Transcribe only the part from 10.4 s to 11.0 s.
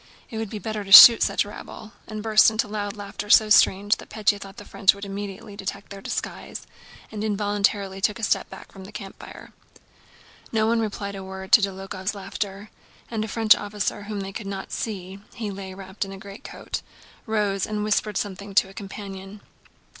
No one